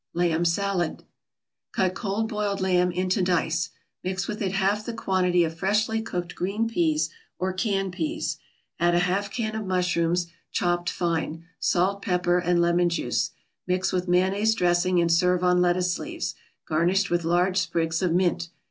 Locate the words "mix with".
4.03-4.41, 13.67-14.07